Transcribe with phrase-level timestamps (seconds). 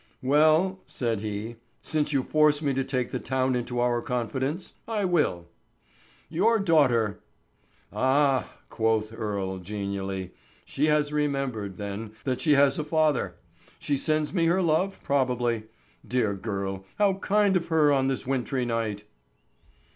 [0.23, 5.05] "Well," said he, "since you force me to take the town into our confidence, I
[5.05, 5.45] will.
[6.27, 7.19] Your daughter——"
[7.93, 10.31] "Ah," quoth Earle, genially,
[10.65, 13.35] "she has remembered, then, that she has a father.
[13.77, 15.65] She sends me her love, probably.
[16.07, 19.03] Dear girl, how kind of her on this wintry night!"